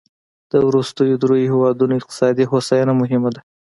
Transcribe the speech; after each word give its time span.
د 0.51 0.53
وروستیو 0.67 1.19
دریوو 1.21 1.49
هېوادونو 1.53 1.93
اقتصادي 1.99 2.43
هوساینه 2.51 2.93
مهمه 3.01 3.29
ده. 3.35 3.41